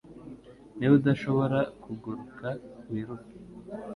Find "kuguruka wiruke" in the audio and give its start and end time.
1.83-3.33